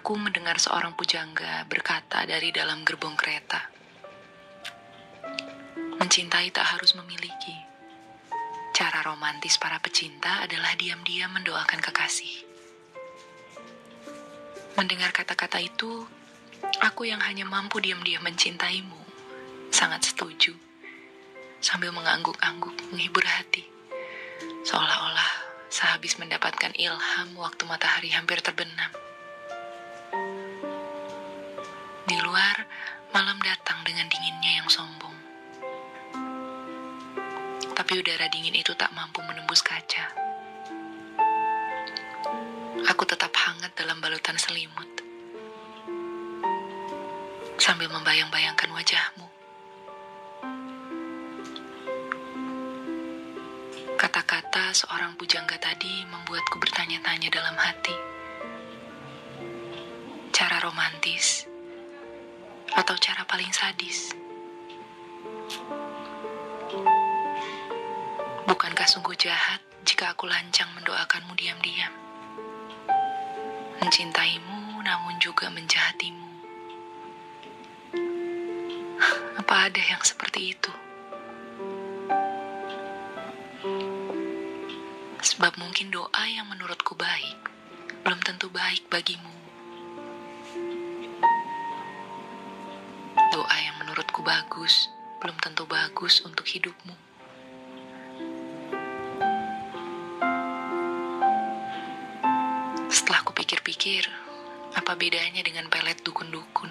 [0.00, 3.68] Aku mendengar seorang pujangga berkata dari dalam gerbong kereta.
[6.00, 7.52] Mencintai tak harus memiliki.
[8.72, 12.32] Cara romantis para pecinta adalah diam-diam mendoakan kekasih.
[14.80, 16.08] Mendengar kata-kata itu,
[16.80, 19.04] aku yang hanya mampu diam-diam mencintaimu,
[19.68, 20.56] sangat setuju.
[21.60, 23.68] Sambil mengangguk-angguk menghibur hati.
[24.64, 25.30] Seolah-olah
[25.68, 28.88] sehabis mendapatkan ilham waktu matahari hampir terbenam.
[32.06, 32.56] Di luar,
[33.14, 35.14] malam datang dengan dinginnya yang sombong.
[37.70, 40.10] Tapi udara dingin itu tak mampu menembus kaca.
[42.90, 44.90] Aku tetap hangat dalam balutan selimut.
[47.60, 49.26] Sambil membayang-bayangkan wajahmu.
[53.94, 58.09] Kata-kata seorang pujangga tadi membuatku bertanya-tanya dalam hati.
[60.70, 61.50] Romantis
[62.78, 64.14] atau cara paling sadis?
[68.46, 71.90] Bukankah sungguh jahat jika aku lancang mendoakanmu diam-diam?
[73.82, 76.30] Mencintaimu namun juga menjahatimu.
[79.42, 80.70] Apa ada yang seperti itu?
[85.18, 87.42] Sebab mungkin doa yang menurutku baik
[88.06, 89.39] belum tentu baik bagimu.
[94.20, 96.92] Menurutku bagus belum tentu bagus untuk hidupmu.
[102.92, 104.04] Setelah kupikir-pikir,
[104.76, 106.68] apa bedanya dengan pelet dukun-dukun?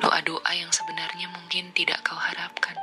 [0.00, 2.76] Doa-doa yang sebenarnya mungkin tidak kau harapkan.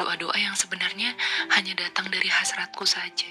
[0.00, 1.12] Doa-doa yang sebenarnya
[1.52, 3.28] hanya datang dari hasratku saja.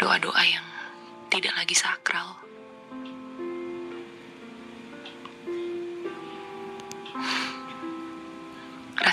[0.00, 0.64] Doa-doa yang
[1.28, 2.45] tidak lagi sakral.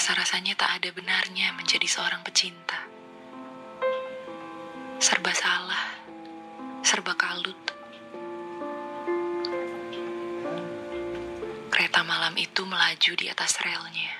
[0.03, 2.75] Rasa-rasanya tak ada benarnya menjadi seorang pecinta.
[4.99, 5.95] Serba salah,
[6.83, 7.55] serba kalut.
[11.71, 14.11] Kereta malam itu melaju di atas relnya.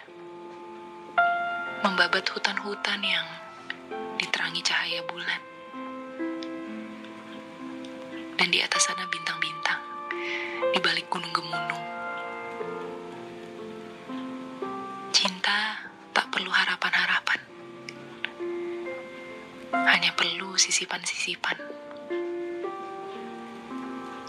[1.84, 3.28] Membabat hutan-hutan yang
[4.16, 5.42] diterangi cahaya bulan.
[8.40, 9.84] Dan di atas sana bintang-bintang,
[10.72, 11.73] di balik gunung gemunung.
[20.04, 21.56] Hanya perlu sisipan-sisipan.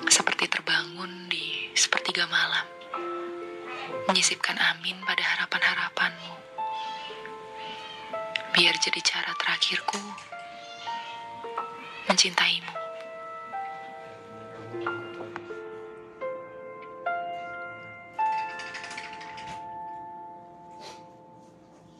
[0.07, 2.63] Seperti terbangun di sepertiga malam.
[4.07, 6.35] Menyisipkan amin pada harapan-harapanmu.
[8.55, 9.99] Biar jadi cara terakhirku
[12.07, 12.84] mencintaimu.